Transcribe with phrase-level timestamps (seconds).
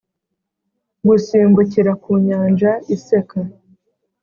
[1.07, 3.39] gusimbukira mu nyanja iseka.